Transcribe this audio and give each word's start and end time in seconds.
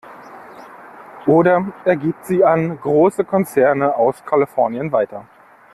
Oder 1.27 1.73
er 1.85 1.95
gibt 1.95 2.25
sie 2.25 2.43
an 2.43 2.79
große 2.79 3.23
Konzerne 3.23 3.93
aus 3.95 4.25
Kalifornien 4.25 4.91
weiter. 4.91 5.27